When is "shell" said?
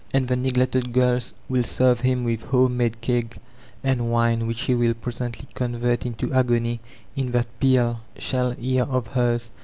8.17-8.55